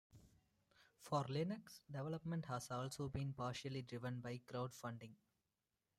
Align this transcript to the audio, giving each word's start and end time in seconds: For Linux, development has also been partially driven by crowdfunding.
For 0.97 1.25
Linux, 1.25 1.81
development 1.91 2.45
has 2.45 2.71
also 2.71 3.07
been 3.07 3.33
partially 3.33 3.83
driven 3.83 4.19
by 4.19 4.39
crowdfunding. 4.47 5.13